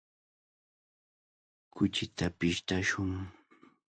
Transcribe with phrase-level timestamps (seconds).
[1.75, 3.11] Kuchita pishtashun.